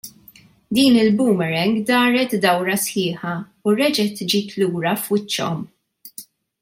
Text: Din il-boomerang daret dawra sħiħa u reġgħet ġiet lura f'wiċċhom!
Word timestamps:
Din 0.77 0.95
il-boomerang 1.03 1.75
daret 1.89 2.33
dawra 2.45 2.77
sħiħa 2.85 3.35
u 3.69 3.75
reġgħet 3.81 4.25
ġiet 4.31 4.57
lura 4.63 4.95
f'wiċċhom! 5.05 5.61